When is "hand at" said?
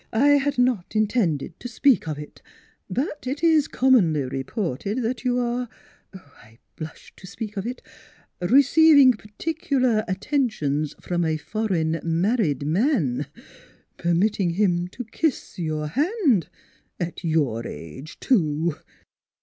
15.89-17.23